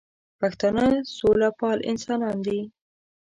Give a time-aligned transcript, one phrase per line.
[0.39, 0.85] پښتانه
[1.17, 2.59] سوله پال انسانان دي